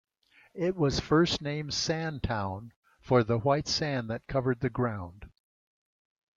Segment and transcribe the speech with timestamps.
[0.55, 5.29] It was first named Sandtown for the white sand that covered the ground.